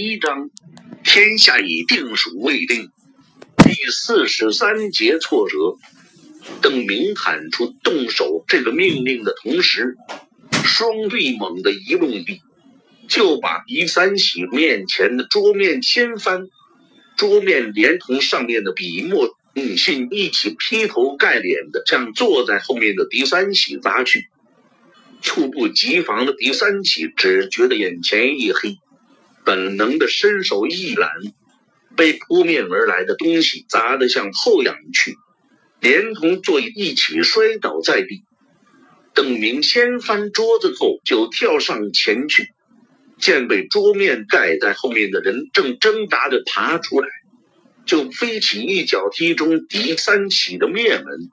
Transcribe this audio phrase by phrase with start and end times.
[0.00, 0.48] 一章，
[1.02, 2.92] 天下已定属未定。
[3.56, 5.56] 第四十三节挫折。
[6.62, 9.96] 邓明喊出动手这个命令的同时，
[10.62, 12.40] 双臂猛地一动地，
[13.08, 16.46] 就把狄三喜面前的桌面掀翻，
[17.16, 24.28] 桌面连同上面的笔墨印信一起劈头盖脸的向坐在后面的狄三喜砸去。
[25.20, 28.78] 猝不及防的狄三喜只觉得眼前一黑。
[29.48, 31.10] 本能的伸手一揽，
[31.96, 35.16] 被扑面而来的东西砸得向后仰去，
[35.80, 38.24] 连同座椅一起摔倒在地。
[39.14, 42.48] 邓明掀翻桌子后就跳上前去，
[43.18, 47.08] 见被桌面盖在后面的人正挣扎着爬出来，
[47.86, 51.30] 就飞起一脚踢中狄三喜的面门，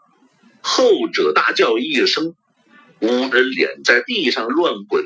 [0.62, 2.34] 后者大叫一声，
[3.02, 5.04] 捂着脸在地上乱滚。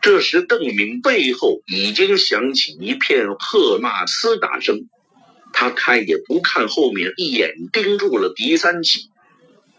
[0.00, 4.88] 这时，邓明背后已经响起一片喝骂厮打声。
[5.52, 9.08] 他看也不看后面，一眼盯住了狄三喜，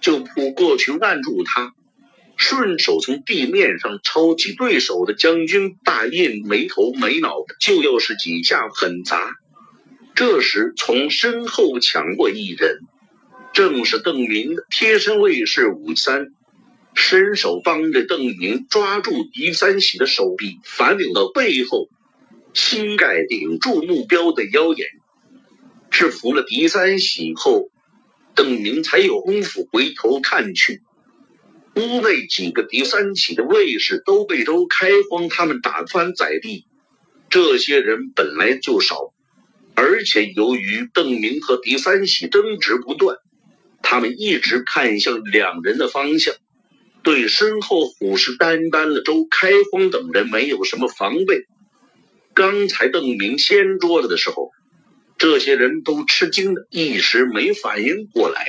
[0.02, 1.74] 就扑过去按住他，
[2.36, 9.36] 顺手从地面上抄起对手的将军大印，没头没脑的就又是几下狠砸。
[10.16, 12.80] 这时，从身后抢过一人，
[13.54, 16.34] 正是邓明的贴身卫士武三。
[17.00, 21.90] 伸手帮着邓明抓住狄三喜的手臂，反拧到背后，
[22.56, 24.88] 膝盖顶住目标的腰眼，
[25.92, 27.70] 制服了狄三喜后，
[28.34, 30.82] 邓明才有功夫回头看去。
[31.76, 36.66] 屋内几个狄三喜的卫士都被周开荒他们打翻在地。
[37.30, 39.14] 这些人本来就少，
[39.76, 43.18] 而且由于邓明和狄三喜争执不断，
[43.84, 46.34] 他们一直看向两人的方向。
[47.04, 51.46] 对身后虎视眈眈的周开荒等人没有什么防备。
[52.34, 54.52] 刚才邓明掀桌子的时候，
[55.18, 58.46] 这些人都吃惊的一时没反应过来。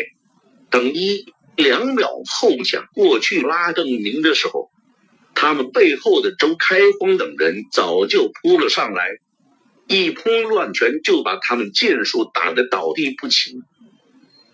[0.70, 4.70] 等一两秒后想过去拉邓明的时候，
[5.34, 9.08] 他们背后的周开荒等人早就扑了上来，
[9.86, 13.56] 一通乱拳就把他们尽数打得倒地不起。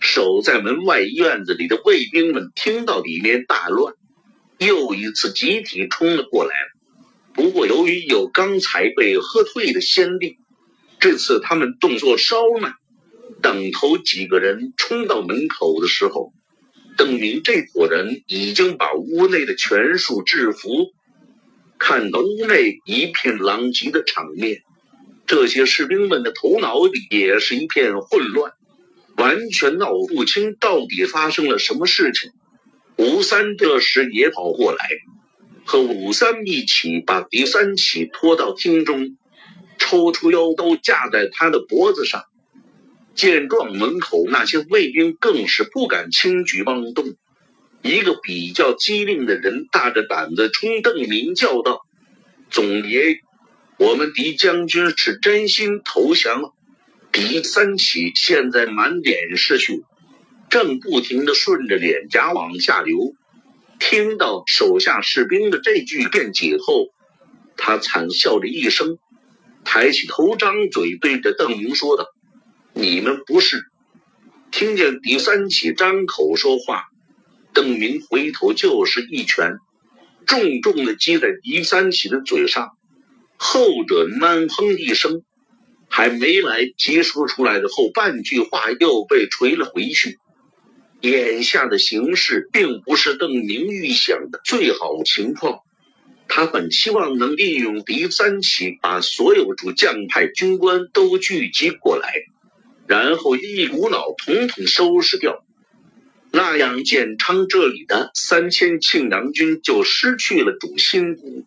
[0.04, 3.94] 守在门外院子里的卫兵们听到里面大乱，
[4.58, 6.52] 又一次集体冲了过来。
[7.32, 10.36] 不过由于有刚才被喝退的先例，
[11.00, 12.74] 这次他们动作稍慢。
[13.40, 16.32] 等头几个人冲到门口的时候，
[16.98, 20.92] 邓明这伙人已经把屋内的全数制服。
[21.78, 24.58] 看到屋内一片狼藉的场面，
[25.26, 28.52] 这些士兵们的头脑里也是一片混乱。
[29.16, 32.32] 完全闹不清到底发生了什么事情。
[32.96, 34.88] 吴三这时也跑过来，
[35.64, 39.16] 和武三一起把狄三起拖到厅中，
[39.78, 42.24] 抽出腰刀架在他的脖子上。
[43.14, 47.14] 见状，门口那些卫兵更是不敢轻举妄动。
[47.82, 51.82] 一个比较机灵的人大着胆子冲邓明叫道
[52.50, 53.20] ：“总爷，
[53.78, 56.52] 我们狄将军是真心投降了。”
[57.14, 59.84] 狄三起现在满脸是血，
[60.50, 63.14] 正不停的顺着脸颊往下流。
[63.78, 66.88] 听到手下士兵的这句辩解后，
[67.56, 68.98] 他惨笑了一声，
[69.64, 72.08] 抬起头，张嘴对着邓明说道
[72.74, 73.62] ：“你们不是？”
[74.50, 76.82] 听见狄三起张口说话，
[77.52, 79.52] 邓明回头就是一拳，
[80.26, 82.76] 重重的击在狄三起的嘴上，
[83.36, 85.22] 后者闷哼一声。
[85.96, 90.18] 还没来及说出来的后半句话，又被锤了回去。
[91.00, 95.60] 眼下的形势并不是邓明预想的最好情况。
[96.26, 102.12] 他本希望能利用狄三喜把所有主将派军官都聚集过来，
[102.88, 105.44] 然后一股脑统统收拾掉，
[106.32, 111.44] 那样建昌这里的三千庆阳军就失去了主心骨。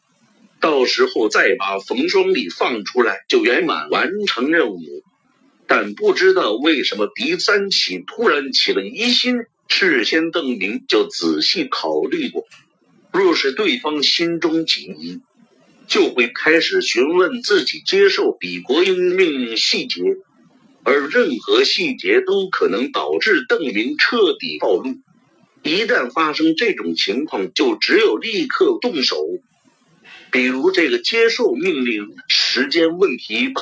[0.60, 4.82] 到时候再把冯双礼放出来，就圆满完成任务。
[5.68, 12.48] 但不知道为什么狄三起突然起了疑心，事先邓明就仔细考虑过，
[13.12, 15.20] 若是对方心中起疑，
[15.88, 20.02] 就会开始询问自己接受李国英命令细节，
[20.84, 24.96] 而任何细节都可能导致邓明彻底暴露。
[25.64, 29.18] 一旦发生这种情况，就只有立刻动手。
[30.38, 33.56] 比如这个接受命令时间问题，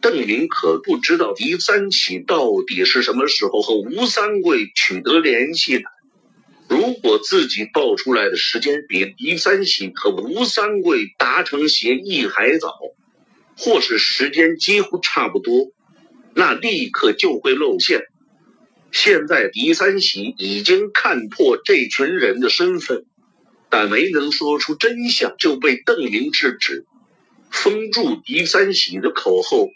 [0.00, 5.84] 邓明可不知道狄三喜到底是什么时候和吴三桂取得联系的。
[6.66, 12.72] 如果自己报出来的时间比狄三喜和吴三桂达成协议还早，
[13.58, 15.72] 或是时间几乎差不多，
[16.34, 18.00] 那立刻就会露馅。
[18.92, 23.04] 现在狄三喜已经看破这群人的身份，
[23.70, 26.86] 但没能说出真相，就被邓明制止，
[27.50, 29.70] 封住狄三喜的口后。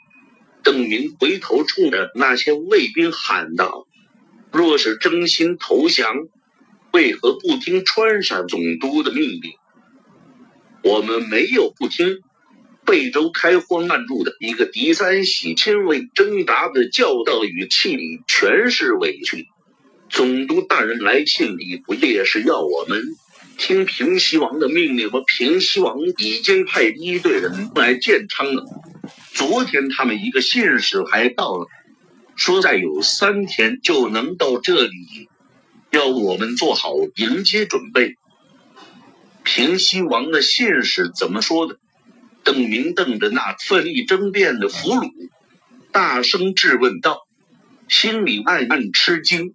[0.62, 3.86] 邓明回头冲着那些卫兵喊道
[4.52, 6.06] ：“若是真心投降，
[6.92, 9.52] 为何不听川陕总督的命令？”
[10.84, 12.20] 我们没有不听。
[12.84, 19.46] 贝州开荒按住的一个狄三喜亲卫挣扎的叫道，语气里全是委屈。
[20.10, 23.00] 总督大人来信里不也是要我们
[23.56, 25.22] 听平西王的命令和？
[25.22, 28.64] 平西王已经派一队人来建昌了。
[29.32, 31.66] 昨天他们一个信使还到了，
[32.36, 35.28] 说再有三天就能到这里，
[35.90, 38.16] 要我们做好迎接准备。
[39.44, 41.78] 平西王的信使怎么说的？
[42.44, 45.10] 邓明瞪着那奋力争辩的俘虏，
[45.92, 47.20] 大声质问道，
[47.88, 49.54] 心里暗暗吃惊。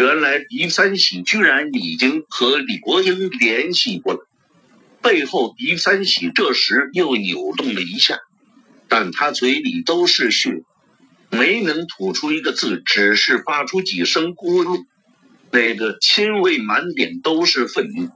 [0.00, 4.26] 原来狄三喜居然已经和李国英联系过了。
[5.02, 8.18] 背后，狄三喜这时又扭动了一下。
[8.88, 10.62] 但他嘴里都是血，
[11.30, 14.86] 没能吐出一个字，只是发出几声咕噜。
[15.50, 18.08] 那个亲卫满脸都是愤怒，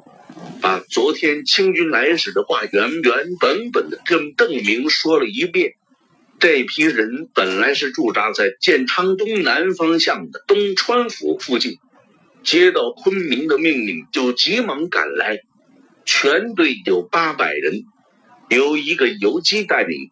[0.62, 5.75] 把昨天清军来时的话原原本本的跟邓明说了一遍。
[6.38, 11.78] 这批人本来是驻扎在建昌东南方向的东川府附近，
[12.42, 15.40] 接到昆明的命令就急忙赶来，
[16.04, 17.84] 全队有八百人，
[18.50, 20.10] 由一个游击带领。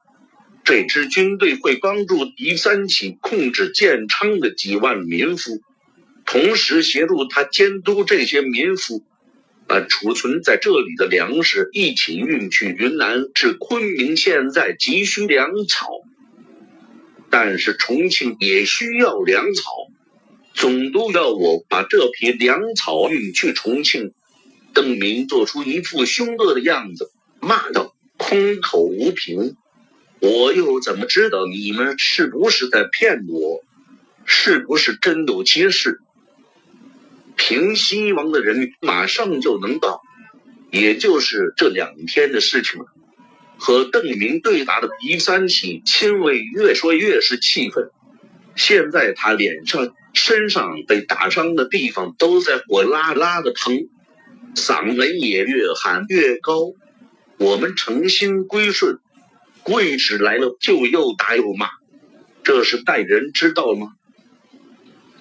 [0.65, 5.61] 这支军队会帮助狄三起控制建昌的几万民夫，
[6.25, 9.03] 同时协助他监督这些民夫
[9.67, 13.25] 把储存在这里的粮食一起运去云南。
[13.35, 15.91] 至昆明现在急需粮草，
[17.33, 19.63] 但是重庆也需要粮草，
[20.53, 24.13] 总督要我把这批粮草运去重庆。
[24.75, 29.57] 邓明做出一副凶恶的样子，骂道：“空口无凭。”
[30.21, 33.65] 我又怎么知道你们是不是在骗我？
[34.27, 36.01] 是不是真有其事？
[37.35, 40.03] 平西王的人马上就能到，
[40.71, 42.87] 也就是这两天的事情了。
[43.65, 47.91] 和邓明对答的狄三喜亲卫越说越是气愤，
[48.57, 53.87] 现在他脸上、身上被打伤的地方都在火辣辣的疼，
[54.57, 56.73] 嗓门也越喊越高。
[57.39, 58.99] 我们诚心归顺。
[59.63, 61.69] 贵使来了就又打又骂，
[62.43, 63.93] 这是待人之道吗？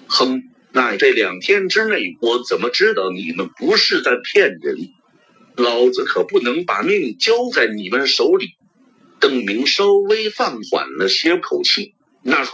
[0.08, 0.42] 哼，
[0.72, 4.78] 那这两天之内，我怎么知道你们不是在骗人？
[5.56, 8.56] 老子可不能把命交在你们手里。
[9.20, 11.94] 邓明稍微放缓了些口气。
[12.24, 12.52] 那好，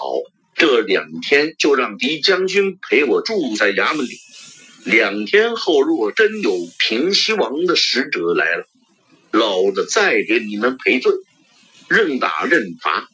[0.55, 4.11] 这两天就让狄将军陪我住在衙门里。
[4.83, 8.65] 两天后，若真有平西王的使者来了，
[9.31, 11.13] 老子再给你们赔罪。
[11.89, 13.09] 任打任罚。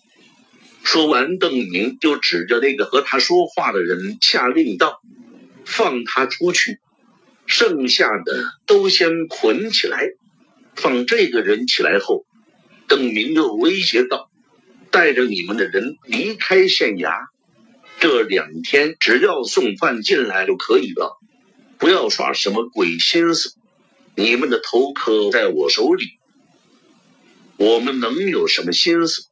[0.84, 5.00] 说完，邓明就指着那个和他说话的人下令道
[5.64, 6.80] ：“放他出去，
[7.46, 10.10] 剩下的都先捆起来。”
[10.76, 12.26] 放这个人起来后，
[12.88, 14.32] 邓明又威胁道
[14.90, 17.14] ：“带着你们的人离开县衙，
[18.00, 21.20] 这两天只要送饭进来就可以了，
[21.78, 23.54] 不要耍什么鬼心思。
[24.16, 26.06] 你们的头可在我手里。”
[27.58, 29.28] 我们能有什么心思？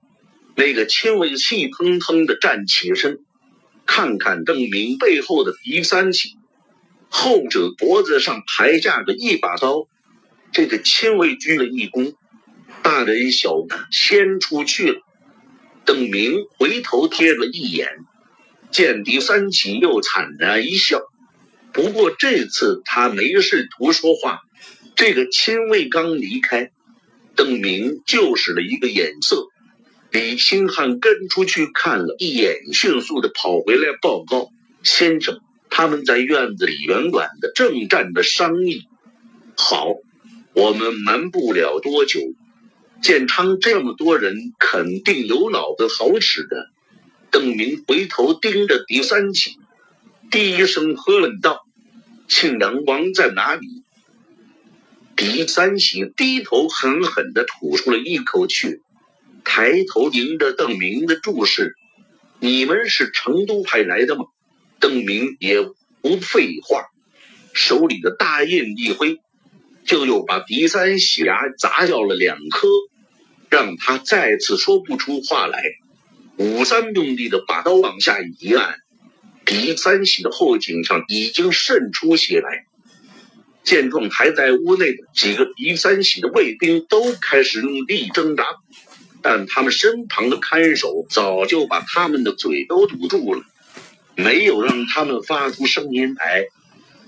[0.56, 3.18] 那个亲卫气腾腾的站起身，
[3.88, 6.36] 看看邓明背后的狄三喜，
[7.12, 9.88] 后者脖子上还架着一把刀。
[10.52, 12.16] 这个亲卫鞠了一躬，
[12.82, 15.02] 大人小的先出去了。
[15.86, 17.88] 邓明回头瞥了一眼，
[18.72, 21.02] 见狄三起又惨然一笑。
[21.74, 24.42] 不过这次他没试图说话。
[24.96, 26.72] 这个亲卫刚离开。
[27.34, 29.48] 邓明就使了一个眼色，
[30.12, 34.50] 李兴汉跟出去看了一眼，迅速的跑回来报告
[34.84, 35.40] ：“先生，
[35.72, 38.88] 他们在院子里远远的正站着商议。
[39.58, 39.96] 好，
[40.54, 42.20] 我们瞒不了多久。
[43.02, 46.70] 建昌这么多人，肯定有脑子好使的。”
[47.32, 49.58] 邓明回头盯着狄三喜，
[50.30, 51.66] 第一声喝冷道
[52.28, 53.66] ：“庆阳王在哪里？”
[55.16, 58.82] 狄三喜低头狠狠地吐出了一口气，
[59.46, 61.76] 抬头迎着邓明的注视
[62.42, 64.26] ：“你们是成都派来的吗？”
[64.82, 65.62] 邓明也
[66.02, 66.88] 不废话，
[67.54, 69.20] 手里的大印一挥，
[69.86, 72.68] 就又把狄三喜牙砸掉了两颗。
[73.50, 75.62] 让他再次说不出话来。
[76.38, 78.76] 武三用力的把刀往下一按，
[79.44, 82.64] 狄三喜的后颈上已经渗出血来。
[83.66, 88.46] 见状，还在屋内的几个狄三喜的卫兵都开始用力挣扎，
[89.22, 93.44] 但他们身旁的看守早就把他们的嘴都堵住了，
[94.16, 96.46] 没有让他们发出声音来。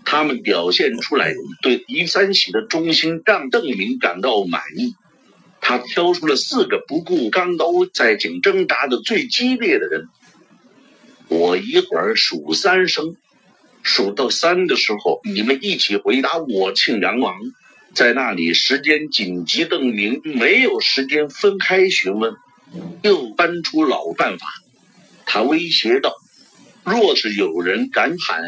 [0.05, 4.95] 他们表现出来对狄三喜的忠心，让邓明感到满意。
[5.62, 10.10] 他挑出了四个不顾钢刀在井挣扎的最激烈的人。
[11.29, 13.15] 我一会儿数三声，
[13.81, 16.74] 数到三的时候，你们一起回答我。
[16.74, 17.38] 庆阳王
[17.93, 22.33] 在那里，时间紧急，邓明没有时间分开询问，
[23.01, 24.48] 又搬出老办法。
[25.25, 26.13] 他威胁道
[26.83, 28.41] ：“若是有人敢喊，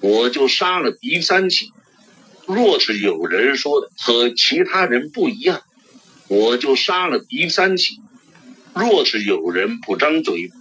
[0.00, 1.66] 我就杀了狄三起；
[2.46, 5.62] 若是有人说的和其他人不一样。”
[6.30, 7.96] 我就杀了狄三起。
[8.72, 10.52] 若是有人不张嘴，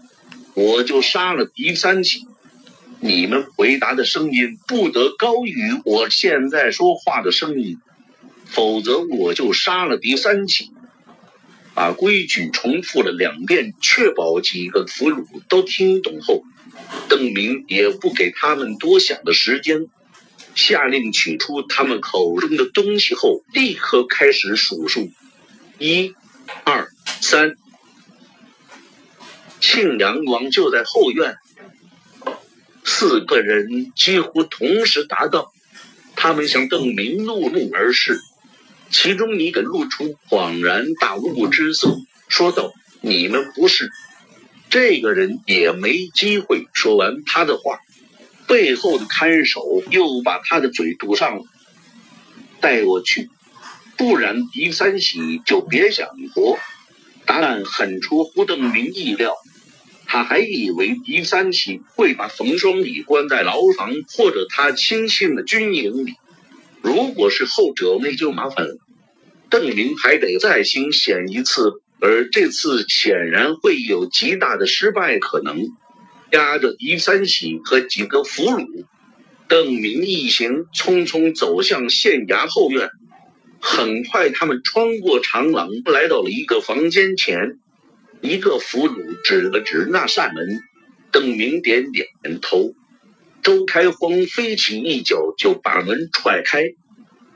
[0.56, 2.26] 我就杀了狄三起。
[3.00, 7.78] 你们回答的声音不得高于我现在说话的声音，
[8.46, 10.72] 否则我就杀了狄三起。
[11.76, 16.42] 把规矩重复了两遍，确保几个俘虏都听懂后，
[17.08, 19.88] 邓明也不给他们多想的时间，
[20.56, 25.12] 下令取出他们口中的东西后，立刻开始数数。
[25.78, 26.14] 一、
[26.64, 26.90] 二、
[27.22, 27.56] 三，
[29.60, 31.38] 庆阳王就在后院。
[32.84, 35.54] 四个人几乎同时答道
[36.18, 38.20] ：“他们向邓明怒目而视。”
[38.92, 41.96] 其中一个露出恍然大悟之色，
[42.28, 43.92] 说道：“你们不是。”
[44.70, 47.80] 这个人也没机会说完他的话，
[48.48, 51.44] 背后的看守又把他的嘴堵上了。
[52.62, 53.30] 带我去。
[53.98, 56.58] 不然，狄三喜就别想活。
[57.26, 59.34] 答案很出乎邓明意料，
[60.06, 66.14] 他还以为狄三喜会把冯双礼关在牢房或者他亲信的军营里。
[66.82, 68.78] 如果是后者，那就麻烦了。
[69.50, 75.64] 邓明还得再兴险一次，而这次显然会有极大的失败可能。
[76.32, 78.86] 押着于三喜和几个俘虏，
[79.48, 82.90] 邓明一行匆匆走向县衙后院。
[83.60, 87.58] 很快，他们穿过长廊，来到了一个房间前。
[88.22, 90.60] 一个俘虏指了指那扇门，
[91.12, 92.08] 邓明点点
[92.42, 92.74] 头。
[93.42, 96.74] 周开荒飞起一脚就把门踹开，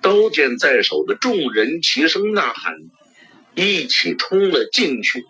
[0.01, 2.75] 刀剑在手的众人齐声呐喊，
[3.56, 5.26] 一起冲了进去。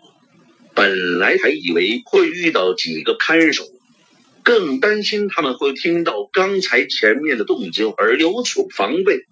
[0.74, 3.64] 本来还以为会遇到几个看守，
[4.42, 9.26] 更担心他们会听到刚才前面的动静而有所防备。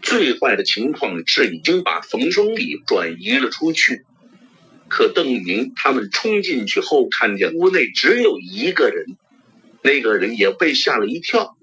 [0.00, 4.04] 最坏的情况是已经把冯双礼转移了出去，
[4.88, 9.16] 可邓明他们冲进去后，看见屋内只有一个人，
[9.82, 11.56] 那个人也被吓了一跳，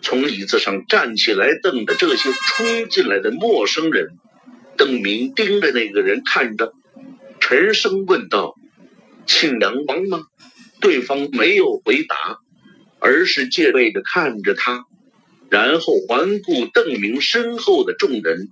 [0.00, 4.18] 从椅子上站起来，瞪着这些冲进来的陌生人。
[4.76, 6.72] 邓明盯着那个人看着，
[7.40, 8.54] 沉声问道
[9.26, 10.22] ：“庆阳王吗？”
[10.80, 12.16] 对方没有回答，
[13.00, 14.84] 而是戒备地看着他。
[15.48, 18.48] 然后环顾邓明身后的众人，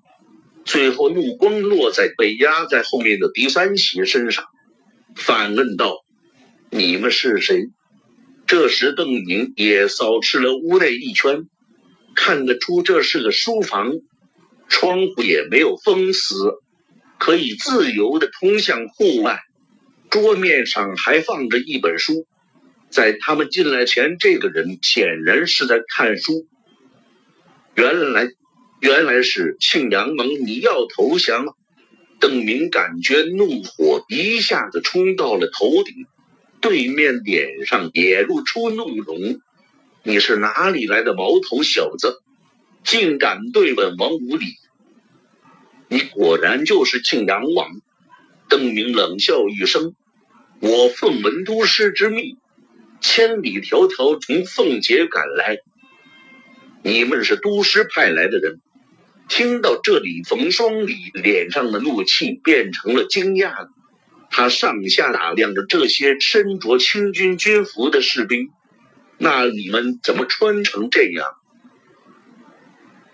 [0.64, 4.44] 最后目光落在被压在后面的狄三喜身上，
[5.14, 6.04] 反问道
[6.70, 7.66] ：“你们是谁？”
[8.46, 11.48] 这时邓明也扫视了屋内一圈，
[12.14, 13.92] 看得出这是个书房，
[14.68, 16.34] 窗户也没有封死，
[17.18, 19.40] 可以自由的通向户外。
[20.10, 22.26] 桌面上还放着一本书，
[22.88, 26.46] 在他们进来前，这个人显然是在看书。
[27.74, 28.28] 原来，
[28.80, 31.54] 原来是庆阳王，你要投降了。
[32.20, 36.06] 邓明感觉怒火一下子冲到了头顶，
[36.60, 39.40] 对面脸上也露出怒容。
[40.04, 42.22] 你是哪里来的毛头小子，
[42.84, 44.46] 竟敢对本王无礼？
[45.88, 47.80] 你果然就是庆阳王。
[48.48, 49.94] 邓明冷笑一声
[50.60, 52.36] ：“我奉文都师之命，
[53.00, 55.58] 千里迢迢从凤节赶来。”
[56.84, 58.60] 你们是都师派来的人。
[59.26, 63.68] 听到这里，冯双礼脸上的怒气变成了惊讶。
[64.30, 68.50] 他上下打量着这些身着清军军服的士兵。
[69.16, 71.24] 那你们怎么穿成这样？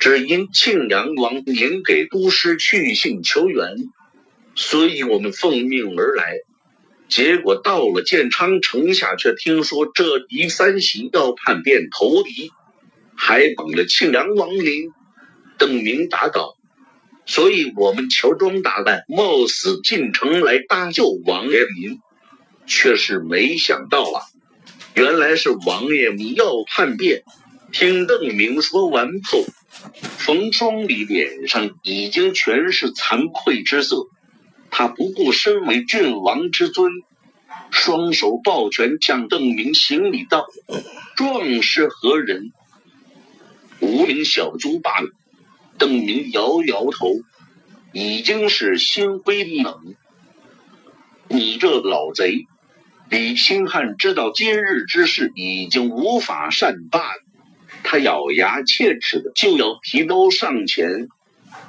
[0.00, 3.76] 只因庆阳王您给都师去信求援，
[4.54, 6.38] 所以我们奉命而来。
[7.08, 12.50] 结果到了建昌城下，却听说这狄三喜要叛变投敌。
[13.14, 14.92] 还绑了庆阳王陵，
[15.58, 16.56] 邓明答道
[17.26, 21.98] ：“所以我们乔装打扮，冒死进城来搭救王爷民，
[22.66, 24.24] 却是没想到啊，
[24.94, 27.22] 原来是王爷要叛变。
[27.72, 29.44] 听邓明说完后，
[30.02, 34.06] 冯双礼脸上已经全是惭愧之色。
[34.70, 36.92] 他不顾身为郡王之尊，
[37.70, 40.46] 双手抱拳向邓明行礼道
[41.16, 42.52] ：“壮士何人？
[43.80, 45.08] 无名小卒罢了。”
[45.76, 47.16] 邓明摇摇头，
[47.92, 49.94] 已经是心灰意冷。
[51.28, 52.44] 你这老贼！
[53.08, 57.00] 李兴汉知道今日之事已经无法善罢。
[57.92, 61.08] 他咬牙切齿的就要提刀上前，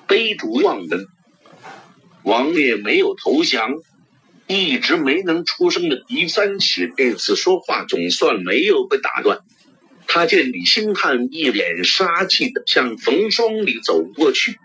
[0.06, 1.08] 背主望闻。
[2.22, 3.74] 王爷没有投降，
[4.46, 9.40] 一直没能出声的狄三喜这次说话总算没有被打断。
[10.06, 14.60] 他见李兴汉一脸杀气的向冯双礼走过去，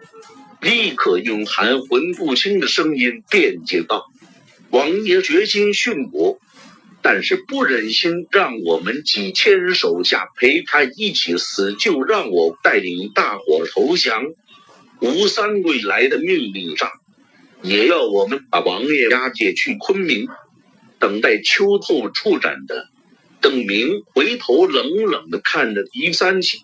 [0.60, 4.04] 立刻用含混不清的声音辩解道
[4.68, 6.38] ：“王爷决心殉国。”
[7.08, 14.24] 但是不忍心让我们几千手下陪他一起死，就让我带领大伙投降。
[15.00, 16.90] 吴三桂来的命令上，
[17.62, 20.26] 也要我们把王爷押解去昆明，
[20.98, 22.88] 等待秋后处斩的。
[23.40, 26.58] 邓明回头冷冷的看着狄三起，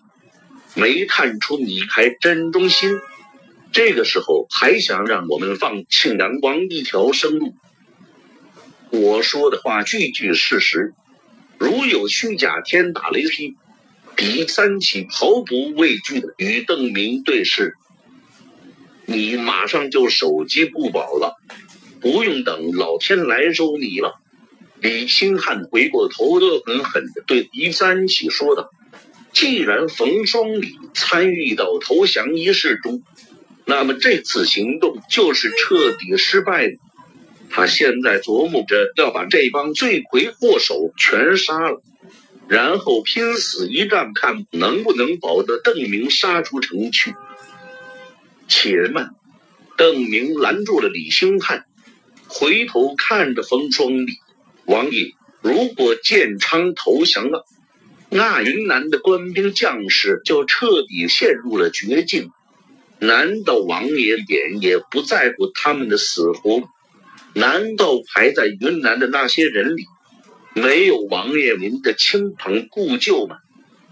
[0.75, 2.99] 没看出你还真忠心。
[3.71, 7.55] 这个时候还想让我们放庆阳王一条生路？
[8.93, 10.93] 我说的话句句事实，
[11.57, 13.55] 如有虚假，天打雷劈！
[14.15, 17.73] 狄三起毫不畏惧的与邓明对视，
[19.07, 21.37] 你马上就手机不保了，
[22.01, 24.21] 不用等老天来收你了。
[24.79, 28.69] 李兴汉回过头，恶狠狠的对狄三起说道
[29.33, 33.01] ：“既然冯双礼参与到投降仪式中，
[33.65, 36.77] 那么这次行动就是彻底失败的。”
[37.55, 41.83] 他现在琢磨着要把这帮罪魁祸首全杀了，
[42.47, 47.13] 然后拼死一战，看能不能保得邓明杀出城去。
[48.47, 49.11] 且慢，
[49.77, 51.65] 邓明拦住了李兴汉，
[52.27, 54.17] 回头看着冯双礼
[54.65, 55.11] 王爷
[55.43, 57.45] ：“如果建昌投降了，
[58.09, 62.31] 那云南的官兵将士就彻底陷入了绝境。
[62.97, 66.63] 难道王爷脸也不在乎他们的死活？”
[67.33, 69.85] 难道还在云南的那些人里，
[70.53, 73.37] 没有王爷您的亲朋故旧吗？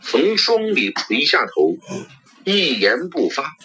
[0.02, 1.78] 冯双礼垂下头，
[2.44, 3.56] 一言不发。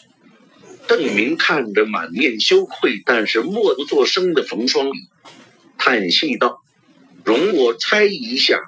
[0.87, 5.09] 邓明看着满面羞愧，但是默不作声的冯双礼，
[5.77, 6.63] 叹息道
[7.25, 8.61] ：“容我猜一下，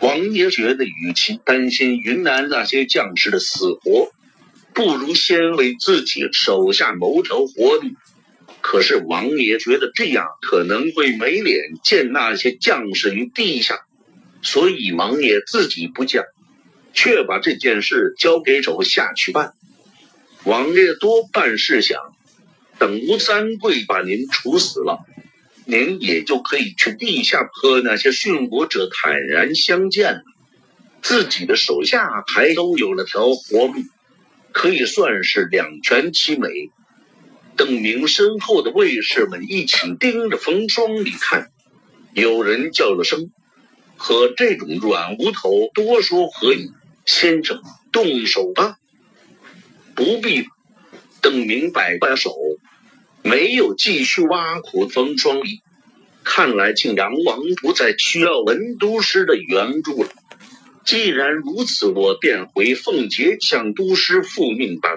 [0.00, 4.12] 王爷觉得与其担心云南那些将士的死活，
[4.74, 7.90] 不如先为自己手下谋条活路。”
[8.70, 13.80] 可是王爷觉得这样可能会没脸见那些将士于地下，
[14.42, 16.22] 所以王爷自己不降，
[16.92, 19.54] 却把这件事交给手下去办。
[20.44, 21.98] 王爷多半是想，
[22.78, 24.98] 等吴三桂把您处死了，
[25.64, 30.22] 您也就可以去地下和那些殉国者坦然相见了，
[31.00, 33.76] 自己的手下还都有了条活路，
[34.52, 36.50] 可以算是两全其美。
[37.58, 41.50] 邓明身后的卫士们一起盯着冯双礼看，
[42.14, 43.32] 有人叫了声
[43.98, 46.70] ：“和这种软无头多说何以？
[47.04, 48.76] 先生，动手吧。”
[49.96, 50.46] 不必。
[51.20, 52.32] 邓明摆摆手，
[53.24, 55.60] 没有继续挖苦冯双礼。
[56.22, 60.10] 看来庆阳王不再需要文都师的援助了。
[60.84, 64.90] 既然如此，我便回凤节向都师复命吧。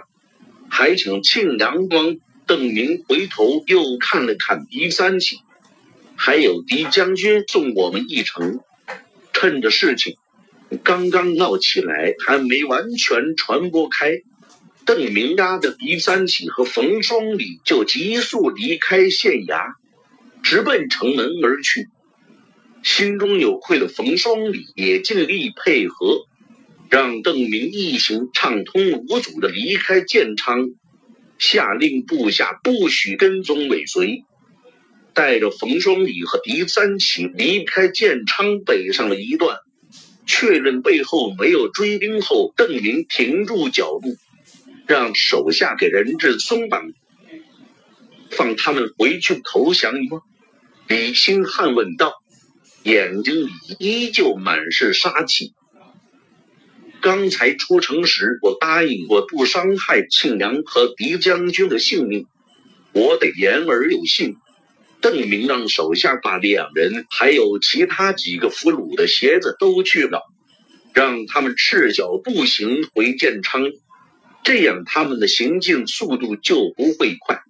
[0.69, 2.17] 还请庆阳王。
[2.51, 5.37] 邓明回头又看了看狄三起，
[6.17, 8.59] 还有狄将军送我们一程。
[9.31, 10.17] 趁着事情
[10.83, 14.19] 刚刚闹起来，还没完全传播开，
[14.83, 19.71] 邓明押着狄三起和冯双礼就急速离开县衙，
[20.43, 21.87] 直奔城门而去。
[22.83, 26.25] 心中有愧的冯双礼也尽力配合，
[26.89, 30.71] 让邓明一行畅通无阻的离开建昌。
[31.41, 34.25] 下令部下不许跟踪尾随，
[35.15, 39.57] 带着冯双礼和狄三起离开建昌，北上了一段，
[40.27, 44.15] 确认背后没有追兵后，邓林停住脚步，
[44.85, 46.91] 让手下给人质松绑，
[48.29, 50.21] 放他们回去投降吗？
[50.87, 52.13] 李兴汉问道，
[52.83, 53.49] 眼睛里
[53.79, 55.55] 依旧满是杀气。
[57.01, 62.27] 刚才出城时，我答应过不伤害庆良和狄将军的性命，
[62.93, 64.35] 我得言而有信。
[65.01, 70.21] 邓明让手下把两人还有其他几个俘虏的鞋子都去了，
[70.93, 73.63] 让他们赤脚步行回建昌，
[74.43, 77.41] 这样他们的行进速度就不会快。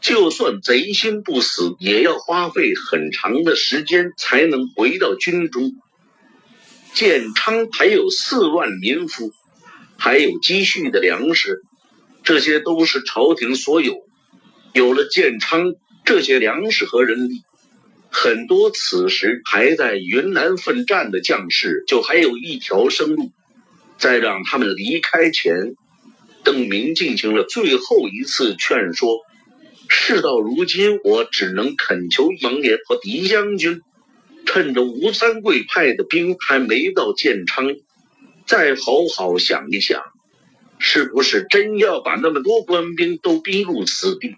[0.00, 5.72] 就算贼心不死，也要花费很长的时间才能回到军中。
[6.94, 9.32] 建昌还有四万民夫，
[9.98, 11.62] 还有积蓄的粮食，
[12.22, 13.96] 这些都是朝廷所有。
[14.72, 15.74] 有了建昌。
[16.06, 17.44] 这些粮食和人力，
[18.10, 23.32] 很多此时还在云南奋战的将士就还有一条生路。
[23.96, 25.76] 在让他们离开前，
[26.42, 29.20] 邓明进行了最后一次劝说。
[29.88, 33.80] 事到如今，我只能恳求王爷和狄将军，
[34.46, 37.74] 趁着吴三桂派的兵还没到建昌，
[38.46, 40.02] 再好好想一想，
[40.78, 44.36] 是不是真要把那么多官兵都逼入死地。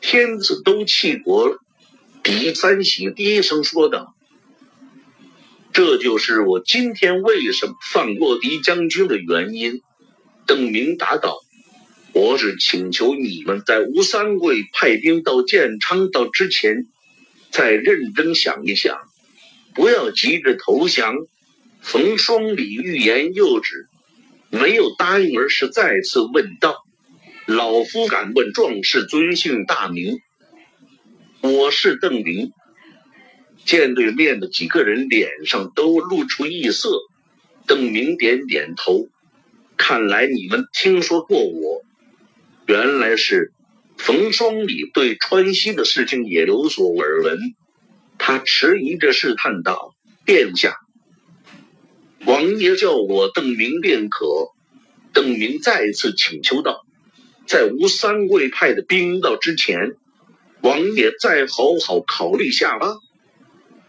[0.00, 1.58] 天子都弃国了，
[2.22, 4.14] 狄三喜低声说道
[5.72, 9.80] ：“这就是我今天为什么放过狄将军的原因。”
[10.46, 11.38] 邓明答道
[12.12, 16.86] ：“我只请求你们在吴三桂派兵到建昌到之前，
[17.54, 18.98] 再认真想一想，
[19.74, 21.14] 不要急着投降。”
[21.80, 23.88] 冯双礼欲言又止，
[24.50, 26.76] 没有答应，而是再次问道。
[27.46, 30.18] 老夫敢问壮士尊姓大名？
[31.42, 32.52] 我是邓明。
[33.66, 36.88] 见对面的几个人脸上都露出异色，
[37.66, 39.06] 邓明点点头。
[39.76, 41.82] 看来你们听说过我。
[42.66, 43.52] 原来是
[44.04, 47.38] 冯双礼对川西的事情也有所耳闻。
[48.18, 49.94] 他迟疑着试探道
[50.26, 50.76] ：“殿下，
[52.26, 54.26] 王爷叫我邓明便可。”
[55.14, 56.84] 邓明再次请求道。
[57.46, 59.92] 在吴三桂派的兵到之前，
[60.60, 62.96] 王爷再好好考虑下吧。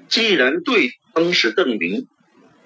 [0.08, 2.08] 既然对方是邓明，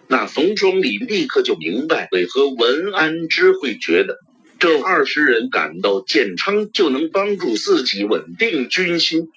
[0.07, 4.19] 那冯双礼立刻就明白为何文安之会觉得
[4.59, 9.29] 这二十人赶到建昌就能帮助自己稳定军心。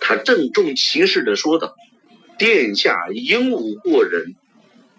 [0.00, 1.74] 他郑重其事的说道
[2.36, 4.34] ：“殿下英武过人，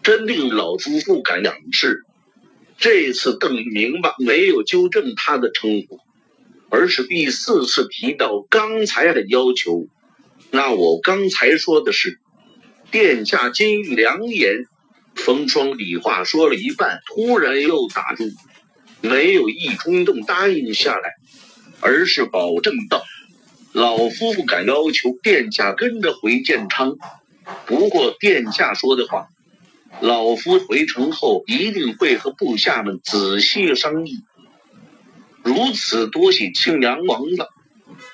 [0.04, 2.04] 真令老夫不敢仰视。”
[2.80, 6.00] 这次邓明吧没有纠正他的称呼，
[6.70, 9.88] 而是第四次提到刚才的要求。
[10.52, 12.20] 那我刚才说的是，
[12.90, 14.66] 殿下金玉良言。
[15.16, 18.24] 冯双礼话说了一半，突然又打住，
[19.02, 21.16] 没有一冲动答应下来，
[21.82, 23.04] 而是保证道
[23.74, 26.98] ：“老夫不敢要求殿下跟着回建昌，
[27.66, 29.28] 不过殿下说的话。”
[30.02, 34.20] 老夫回城后一定会和部下们仔细商议。
[35.44, 37.50] 如此多谢庆阳王了。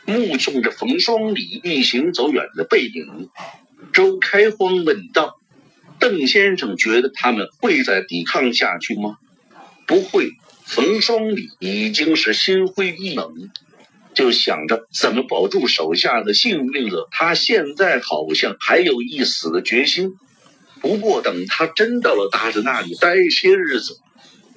[0.05, 3.29] 目送着冯双礼一行走远的背影，
[3.91, 5.35] 周开荒问道
[5.99, 9.17] ：“邓先生觉得他们会再抵抗下去吗
[9.87, 10.31] ？”“不会。”
[10.75, 13.51] 冯双礼已经是心灰意冷，
[14.15, 17.07] 就想着怎么保住手下的性命了。
[17.11, 20.15] 他现在好像还有一死的决心。
[20.81, 23.99] 不过，等他真到了大子那里待些日子，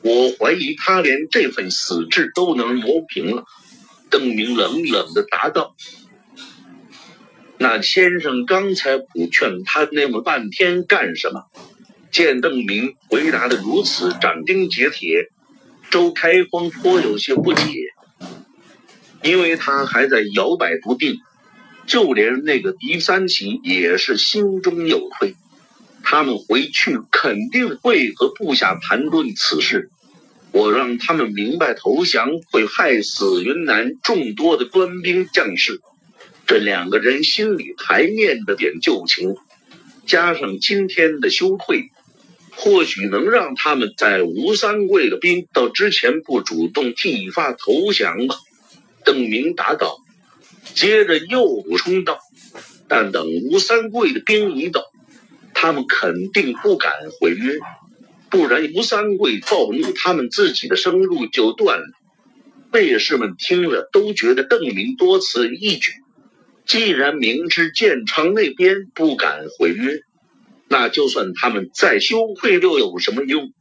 [0.01, 3.45] 我怀疑他连这份死志都能磨平了。”
[4.09, 5.77] 邓明冷冷的答道。
[7.61, 11.43] “那先生刚才不劝他那么半天干什么？”
[12.11, 15.29] 见邓明回答的如此斩钉截铁，
[15.91, 17.63] 周开荒颇有些不解，
[19.23, 21.21] 因为他还在摇摆不定，
[21.87, 25.35] 就连那个狄三奇也是心中有愧。
[26.03, 29.91] 他们回去肯定会和部下谈论此事，
[30.53, 35.81] 我让他们明白投降会害死云南众多的官兵将士。
[36.47, 39.35] 这两个人心里还念着点旧情，
[40.07, 41.91] 加上今天的羞愧，
[42.57, 48.37] 或许能让他们在吴三桂的兵到之前不主动剃发投降吧。
[49.05, 49.99] 邓明答道，
[50.75, 52.19] 接着又补充道
[52.89, 54.83] ：“但等吴三桂的兵一到。”
[55.59, 57.59] 他们肯定不敢毁约，
[58.31, 61.87] 不然吴三桂暴怒，他们自己的生路就断了。
[62.73, 65.93] 卫士们听了都觉得邓明多此一举。
[66.67, 70.01] 既然明知建昌那边不敢毁约，
[70.69, 73.53] 那就算他们再羞愧又有什么用？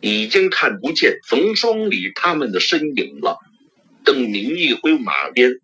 [0.00, 3.38] 已经看不见冯双礼他们的身影了。
[4.04, 5.54] 邓明一挥马鞭，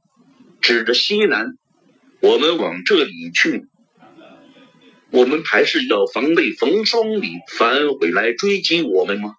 [0.63, 1.59] 指着西南
[2.21, 3.67] ：“我们往这里去。”
[5.13, 9.35] 我们还是要防备冯双礼反悔来追击我们吗？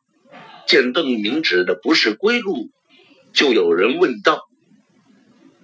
[0.67, 2.69] 见邓明指的不是归路，
[3.33, 4.41] 就有人问道：“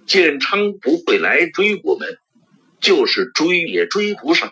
[0.04, 2.18] 建昌不会来追我们，
[2.80, 4.50] 就是追也追不上。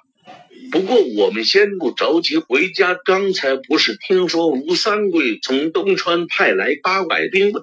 [0.71, 7.61] 不过我们先不着急回家，刚才不是听说吴三桂从东川派来八百兵吗？”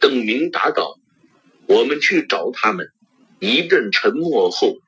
[0.00, 0.98] 邓明答道
[1.66, 2.88] ：“我们去找他们。”
[3.40, 4.78] 一阵沉默后，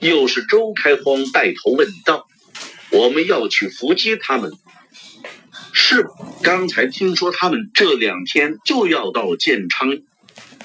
[0.00, 2.26] 又是周开荒带头问道
[2.90, 4.52] ：“我们要去伏击他们？”
[5.72, 6.06] 是，
[6.42, 9.98] 刚才听说他们这两天就要到建昌，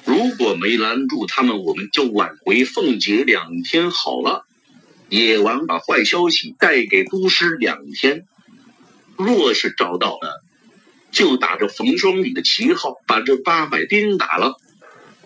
[0.05, 4.45] 如果没拦住他们，我们就晚回凤节两天好了。
[5.09, 8.25] 野王把坏消息带给都师两天，
[9.17, 10.43] 若是找到了，
[11.11, 14.55] 就打着冯双礼的旗号把这八百兵打了。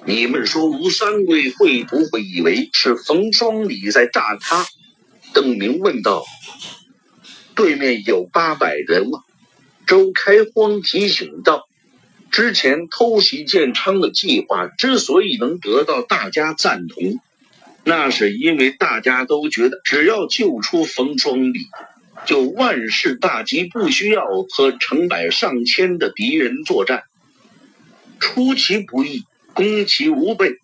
[0.05, 4.65] 你们说吴三桂会不会以为是冯双礼在诈他？
[5.33, 6.25] 邓明问道。
[7.55, 9.19] 对面有八百人吗？
[9.85, 11.67] 周开荒提醒道
[12.31, 17.19] ：“之前偷袭建昌的计划之所以能得到大家赞同，
[17.83, 21.67] 那是因为大家都觉得只要救出冯双礼，
[22.25, 27.03] 就万事大吉，不需要和成百上千的敌人作战。
[28.19, 30.57] 出其不意，攻其无备。”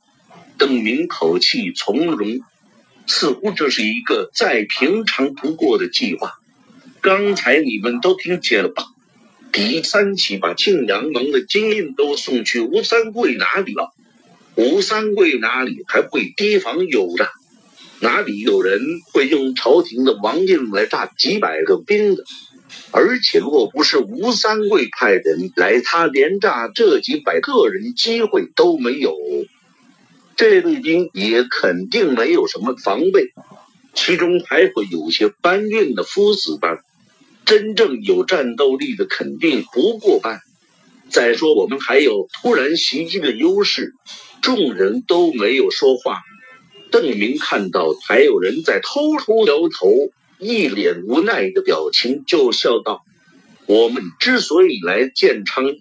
[0.57, 2.41] 邓明口气从容，
[3.07, 6.33] 似乎这是一个再平常不过的计划。
[6.99, 8.83] 刚才你们都听见了吧？
[9.53, 13.93] 狄三起把庆阳王的金印都送去吴三桂哪里了？
[14.59, 17.31] 吴三桂哪里还会提防有诈？
[18.01, 18.81] 哪里有人
[19.13, 22.25] 会用朝廷的王印来诈几百个兵的？
[22.91, 29.15] 而且若不是吴三桂派人来，他连诈这几百个人机会都没有。
[30.35, 33.31] 这队兵也肯定没有什么防备，
[33.93, 36.79] 其中还会有些搬运的夫子班。
[37.45, 40.41] 真正有战斗力的肯定不过半。
[41.09, 43.93] 再说，我们还有突然袭击的优势。
[44.41, 46.21] 众人都没有说话。
[46.91, 53.03] 邓明看到还有人在偷偷摇头，一脸无奈的表情，就笑道
[53.67, 55.75] ：“我们之所以来建昌，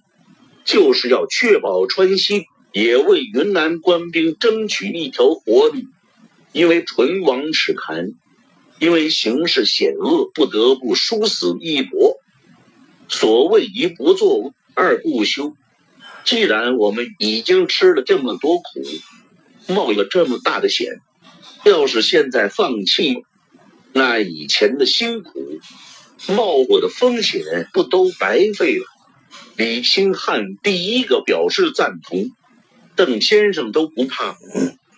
[0.64, 5.83] 就是要确保川西，也为云南官兵争取一条活路。
[6.53, 8.12] 因为唇亡齿寒。”
[8.81, 12.16] 因为形势险恶，不得不殊死一搏。
[13.09, 15.57] 所谓一不做，二不休。
[16.29, 18.62] 既然我们已经吃了这么多苦，
[19.67, 21.01] 冒了这么大的险，
[21.64, 23.25] 要是现在放弃，
[23.95, 25.33] 那以前的辛苦、
[26.27, 28.85] 冒过的风险，不都白费了？
[29.57, 32.31] 李清汉第一个表示赞同。
[32.95, 34.37] 邓先生都不怕，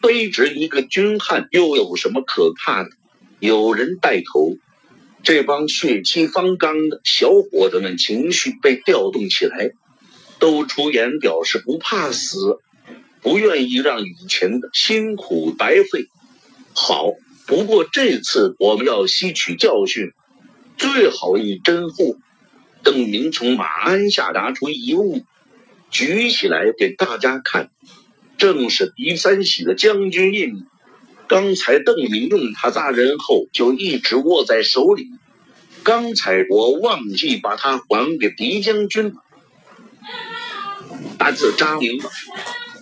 [0.03, 2.90] 卑职一个军汉又有什么可怕的？
[3.38, 4.57] 有人带头，
[5.23, 9.71] 这帮血气方刚的小伙子们情绪被调动起来，
[10.40, 12.59] 都出言表示不怕死，
[13.20, 16.09] 不愿意让以前的辛苦白费。
[16.74, 17.12] 好，
[17.46, 20.12] 不过这次我们要吸取教训，
[20.76, 22.16] 最好以真货。
[22.83, 25.22] 邓明从马鞍下拿出一物，
[25.90, 27.70] 举起来给大家看，
[28.38, 30.64] 正是狄三喜的将军印。
[31.29, 35.11] 刚才邓明用他扎人后，就一直握在手里。
[35.83, 39.14] 刚才我忘记把它还给狄将军。
[41.21, 42.01] 大字扎明，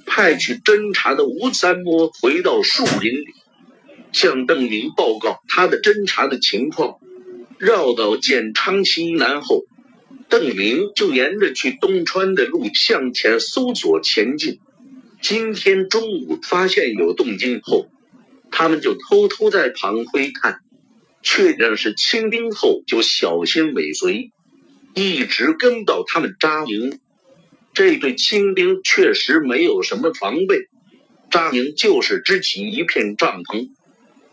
[0.07, 3.27] 派去侦查的吴三摸回到树林里，
[4.13, 7.01] 向邓明报告他的侦查的情况。
[7.59, 9.65] 绕到建昌西南后，
[10.29, 14.61] 邓明就沿着去东川的路向前搜索前进。
[15.21, 17.89] 今天中午发现有动静后。
[18.53, 20.61] 他们就偷偷在旁窥看，
[21.23, 24.31] 确认是清兵后，就小心尾随，
[24.95, 27.01] 一直跟到他们扎营。
[27.79, 30.67] 这对清兵确实没有什么防备，
[31.31, 33.69] 扎营就是支起一片帐篷，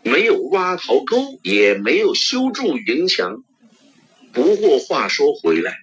[0.02, 3.44] 没有挖壕沟，也没有修筑营墙。
[4.32, 5.76] 不过话说回来，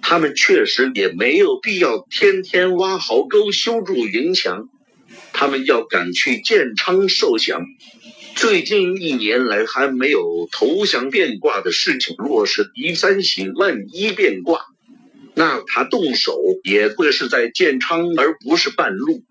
[0.00, 4.68] 他们确实也没有必要天天挖壕沟、修筑营墙。
[5.32, 7.64] 他们要赶去建昌受降，
[8.36, 12.14] 最近一年来还没有投降变卦的事情。
[12.16, 14.60] 若是狄三喜万一变卦，
[15.42, 19.24] 那他动手也会是在建昌，而不是半路。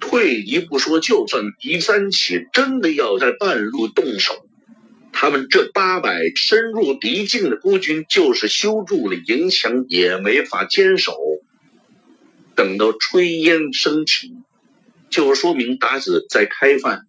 [0.00, 4.46] 退一步说，就算狄三起真的要在半路动手，
[5.12, 11.18] 他们这八百深入敌境的孤军，就是修筑了营墙，也没法坚守。
[12.56, 14.32] 等到炊烟升起。
[15.10, 17.02] 就说明达子在开饭，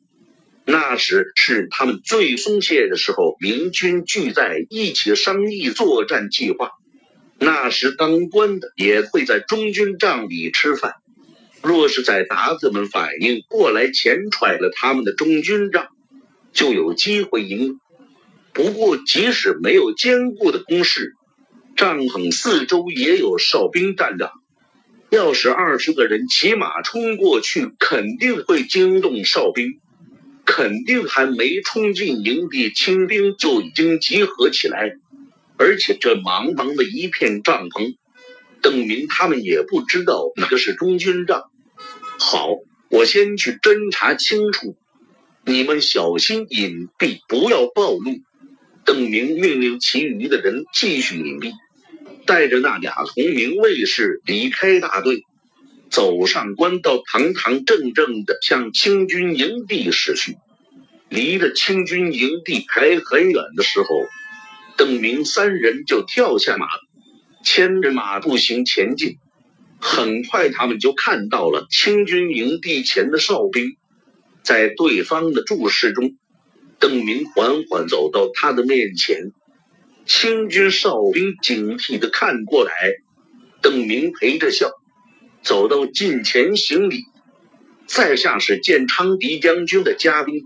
[0.66, 3.38] 那时是他们最松懈的时候。
[3.40, 6.72] 明军聚在一起商议作战计划，
[7.40, 10.96] 那时当官的也会在中军帐里吃饭。
[11.62, 15.88] 若是在鞑子们反应过来前踹了他们的中军帐，
[16.52, 17.80] 就有机会赢。
[18.52, 21.16] 不过，即使没有坚固的工事，
[21.76, 24.32] 帐篷四周也有哨兵站岗。
[25.10, 29.80] 要是二十个人骑马冲过去，肯定会惊动哨兵，
[30.46, 34.98] 肯定还没冲进营地，清兵就已经集合起来。
[35.64, 37.96] 而且这茫茫的一片帐篷，
[38.62, 41.44] 邓明他们也不知道哪个是中军帐。
[42.20, 42.50] 好，
[42.90, 44.76] 我先去侦查清楚，
[45.46, 48.20] 你们小心隐蔽，不要暴露。
[48.84, 51.54] 邓明命令其余的人继续隐蔽，
[52.26, 55.22] 带着那俩同名卫士离开大队，
[55.90, 60.36] 走上官道，堂堂正正的向清军营地驶去。
[61.08, 63.88] 离着清军营地还很远的时候，
[64.78, 66.68] 邓明三人就跳下马，
[67.44, 69.18] 牵着马步行前进。
[69.80, 73.76] 很快，他们就看到了清军营地前的哨兵，
[74.42, 76.16] 在对方的注视中，
[76.80, 79.32] 邓明缓缓走到他的面前。
[80.06, 82.72] 清军哨兵警惕的看过来，
[83.62, 84.72] 邓明陪着笑，
[85.44, 87.04] 走到近前行礼。
[87.86, 90.44] 在下是建昌狄将军的家兵，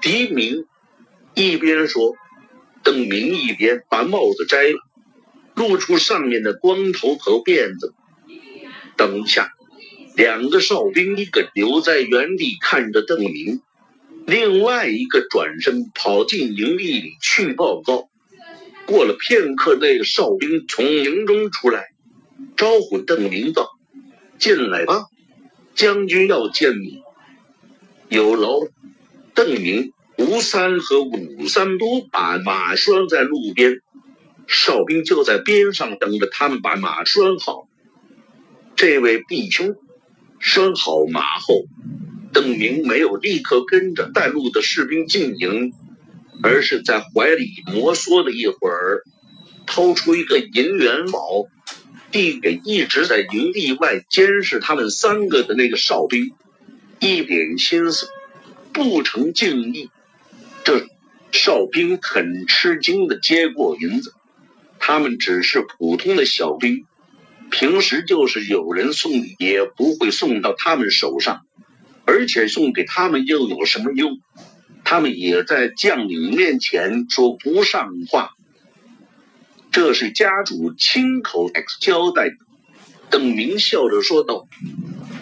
[0.00, 0.64] 狄明
[1.34, 2.14] 一边说，
[2.84, 4.78] 邓明一边把帽子摘了，
[5.54, 7.94] 露出上面的光头和辫子。
[8.96, 9.50] 等一下，
[10.14, 13.62] 两个哨兵，一个留在原地看着邓明，
[14.26, 18.08] 另外一个转身跑进营地里去报告。
[18.86, 21.86] 过了片刻，那个哨兵从营中出来，
[22.54, 23.70] 招呼邓明道
[24.38, 25.06] ：“进来吧，
[25.74, 27.00] 将军要见你。”
[28.10, 28.60] 有劳。
[29.34, 33.80] 邓明、吴三和武三都把马拴在路边，
[34.46, 37.66] 哨兵就在边上等着他们把马拴好。
[38.76, 39.76] 这位弟兄
[40.38, 41.64] 拴好马后，
[42.32, 45.72] 邓明没有立刻跟着带路的士兵进营，
[46.42, 48.30] 而是在怀里摩挲了。
[48.30, 49.02] 一会儿，
[49.66, 51.46] 掏出一个银元宝，
[52.12, 56.32] 递给一直在营地外监视他们三个的那个哨兵，
[57.00, 58.06] 一点心思，
[58.72, 59.90] 不成敬意。
[60.64, 60.86] 这
[61.30, 64.12] 哨兵很吃惊的接过银子，
[64.78, 66.86] 他们只是普通的小兵。
[67.50, 71.42] 平时就是有人送礼，也不会送到他们手上，
[72.06, 74.18] 而且送给他们又有什么用？
[74.82, 78.30] 他们也在将领面前说不上话。
[79.70, 82.36] 这是家主亲口 X 交代的。
[83.10, 84.48] 邓明笑着说道：“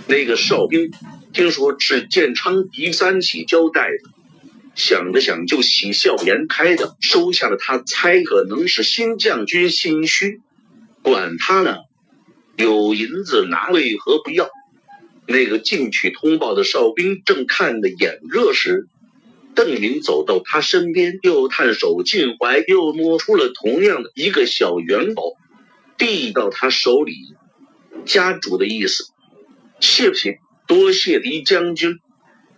[0.08, 0.90] 那个哨兵
[1.32, 4.10] 听说是建昌第三起交代的，
[4.74, 7.56] 想着想就喜笑颜开的收下了。
[7.56, 10.40] 他猜可能是新将军心虚，
[11.02, 11.76] 管他呢。”
[12.54, 14.50] 有银子拿，为何不要？
[15.26, 18.88] 那个进去通报的哨兵正看得眼热时，
[19.54, 25.22] 邓明走到他身边，又探手进怀，又摸出了同样的一个小元宝，
[25.96, 27.14] 递到他手里。
[28.04, 29.04] 家主的意思，
[29.80, 32.00] 谢谢，多谢狄将军。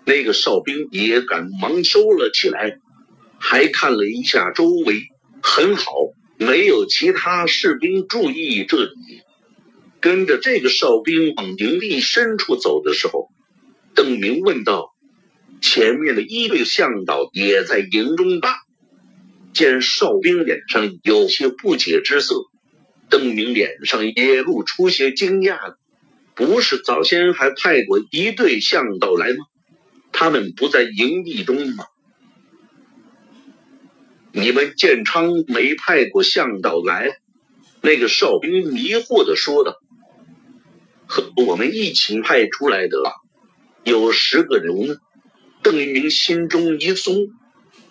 [0.04, 2.78] 那个哨兵也赶忙收了起来，
[3.38, 5.08] 还看了一下周围，
[5.42, 5.92] 很好，
[6.38, 8.94] 没有其他士兵注意这里。
[10.00, 13.28] 跟着这个哨兵往营地深处走的时候，
[13.94, 14.94] 邓明问道
[15.62, 18.54] ：“前面的一队向导也在营中吧？”
[19.54, 22.34] 见哨兵脸上有些不解之色，
[23.08, 25.76] 邓明脸上也露出些惊讶
[26.34, 29.36] 不是早先还派过一队向导来吗？
[30.14, 31.84] 他们不在营地中吗？”
[34.32, 37.18] 你们建昌没派过向导来？
[37.82, 39.74] 那个哨兵迷惑的说道。
[41.06, 42.96] 和我们一起派出来的
[43.84, 44.96] 有十个人呢。
[45.62, 47.28] 邓明心中一松，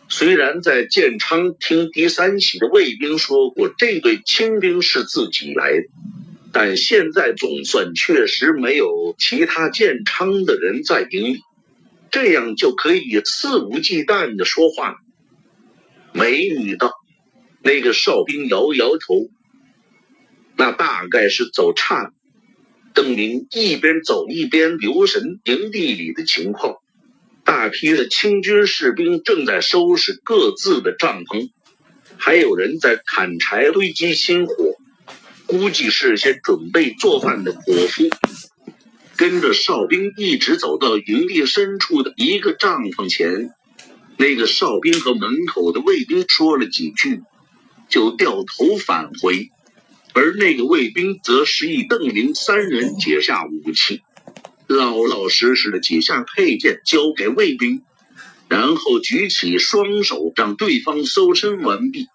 [0.10, 5.88] 虽然在建昌听第三喜的卫兵说过这队清兵是自己来的，
[6.52, 11.42] 但现在总算确实没有其他建昌的人在营里，
[12.14, 14.98] 这样就可以肆无忌惮的说话了。
[16.14, 16.94] 美女道
[17.64, 19.32] ：“那个哨兵摇摇头，
[20.56, 22.12] 那大概是走岔了。”
[22.94, 26.76] 邓明一边走一边留神营地里的情况，
[27.44, 31.50] 大批的清军士兵正在收拾各自的帐篷，
[32.18, 34.54] 还有人在砍柴堆积新火，
[35.48, 38.04] 估计是些准备做饭的伙夫。
[39.24, 43.52] 跟着哨兵一直走到营地深处的一个帐篷前，
[44.18, 47.22] 那个哨兵和门口的卫兵说了几句，
[47.88, 49.50] 就掉头返回。
[50.12, 54.02] 而那个卫兵则示意邓明三人解下武器，
[54.68, 57.82] 老老实实的解下佩剑交给卫兵，
[58.50, 62.08] 然后举起双手让对方搜身完毕。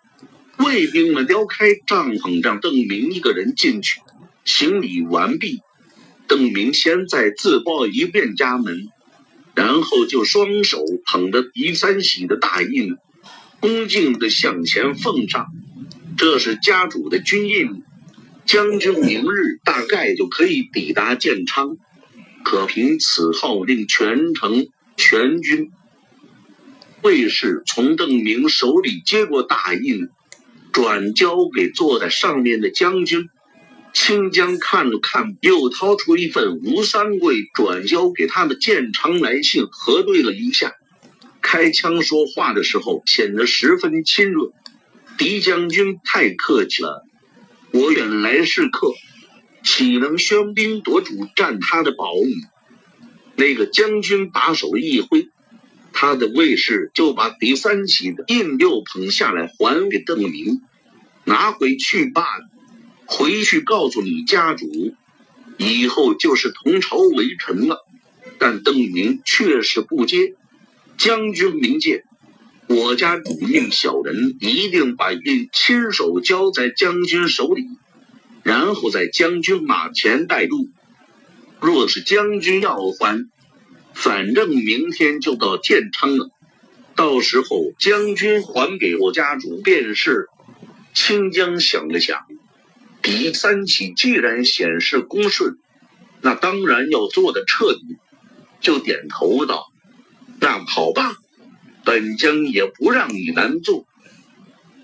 [0.58, 4.02] 卫兵们撩开帐篷，让邓明一个人进去。
[4.44, 5.62] 行礼完毕，
[6.28, 8.88] 邓明先再自报一遍家门，
[9.54, 12.96] 然后就双手捧着狄三喜的大印，
[13.58, 15.46] 恭敬的向前奉上。
[16.16, 17.82] 这是家主的军印。
[18.44, 21.76] 将军明日大概就可以抵达建昌，
[22.44, 25.70] 可凭此号令全城全军。
[27.02, 30.08] 卫士从邓明手里接过大印，
[30.72, 33.28] 转交给坐在上面的将军。
[33.92, 40.74] 清江看了看，又掏出一份吴三桂转交给他的建昌来信，核对了一下，
[41.42, 44.52] 开枪说话的时候显得十分亲热。
[45.16, 47.04] 狄将军太客气了。
[47.72, 48.92] 我远来是客，
[49.64, 52.26] 岂能喧宾夺主，占他的宝物？
[53.34, 55.28] 那个将军把手一挥，
[55.92, 60.62] 他的卫士就把第三喜的印又捧下来，还给邓明，
[61.24, 62.48] 拿回去罢了。
[63.08, 64.94] 回去告诉你家主，
[65.56, 67.84] 以后就是同朝为臣了。
[68.38, 70.34] 但邓明却是不接。
[70.98, 72.04] 将军明鉴。
[72.66, 77.64] 我家主命小人一定把印亲手交在将军手里，
[78.42, 80.68] 然后在将军马前带路。
[81.60, 83.30] 若是将军要还，
[83.94, 86.30] 反正明天就到建昌了，
[86.94, 90.26] 到时候将军还给我家主便是。
[90.94, 92.26] 清江想了想，
[93.02, 95.58] 狄三起既然显示恭顺，
[96.20, 97.96] 那当然要做的彻底，
[98.60, 99.66] 就点头道
[100.40, 101.16] ：“那好吧。”
[101.84, 103.86] 本将也不让你难做。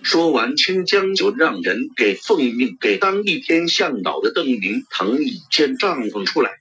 [0.02, 6.52] 说完，清江就让人给奉命给当一天向导的邓明腾一间帐篷出来。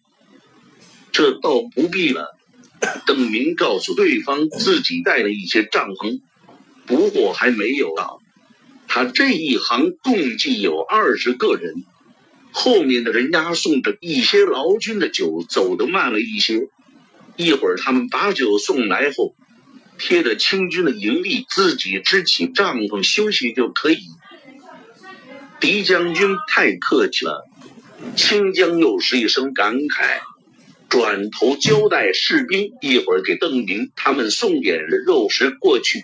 [1.13, 2.37] 这倒不必了。
[3.05, 6.19] 邓明告诉对方自己带了一些帐篷，
[6.85, 8.19] 不过还没有到。
[8.95, 11.83] 他这一行共计有二十个人，
[12.51, 16.67] 后面的人押送着一些劳军的酒，走得慢了一些。
[17.35, 19.33] 一会儿他们把酒送来后。
[19.97, 23.97] 贴着清军的营地，自己支起帐篷休息就可以。
[25.59, 27.47] 狄将军太客气了。
[28.15, 30.19] 清江又是一声感慨，
[30.87, 36.03] 转头交代士兵，一会儿给邓明他们送点肉食过去。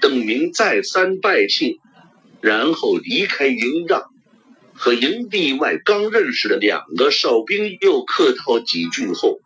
[0.00, 1.78] 邓明再三拜谢，
[2.40, 4.04] 然后离开营帐，
[4.74, 9.40] 和营地外刚认识的两个哨兵又客套几句后，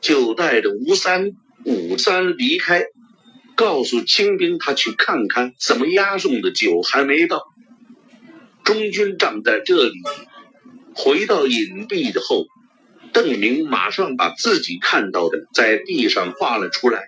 [0.00, 1.32] 就带着吴三、
[1.64, 2.84] 武三离开。
[3.56, 7.42] 告诉清兵，他去看看怎么押送的酒还没到。
[8.62, 9.94] 中军帐在这里。
[10.94, 12.46] 回到隐蔽的后，
[13.12, 17.02] 邓明马上把自己看到的在地上画了出来，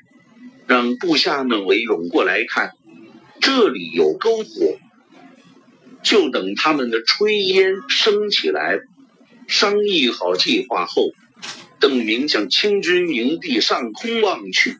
[0.66, 2.72] 让部下们围拢过来看。
[3.40, 4.78] 这里有篝火，
[6.02, 8.80] 就等他们的炊烟升起来。
[9.48, 11.10] 商议好计划后，
[11.80, 14.78] 邓明向清军营地上空望去。